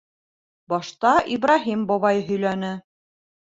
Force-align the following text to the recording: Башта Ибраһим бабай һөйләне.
Башта 0.73 1.11
Ибраһим 1.37 1.87
бабай 1.95 2.27
һөйләне. 2.33 2.77